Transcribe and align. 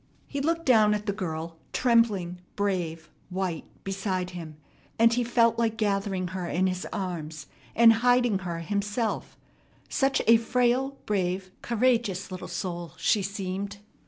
He 0.25 0.41
looked 0.41 0.65
down 0.65 0.95
at 0.95 1.05
the 1.05 1.13
girl, 1.13 1.59
trembling, 1.73 2.41
brave, 2.55 3.11
white, 3.29 3.65
beside 3.83 4.31
him; 4.31 4.57
and 4.97 5.13
he 5.13 5.23
felt 5.23 5.59
like 5.59 5.77
gathering 5.77 6.29
her 6.29 6.47
in 6.47 6.65
his 6.65 6.87
arms 6.91 7.45
and 7.75 7.93
hiding 8.01 8.39
her 8.39 8.61
himself, 8.61 9.37
such 9.89 10.19
a 10.25 10.37
frail, 10.37 10.97
brave, 11.05 11.51
courageous 11.61 12.31
little 12.31 12.47
soul 12.47 12.93
she 12.97 13.21
seemed. 13.21 13.77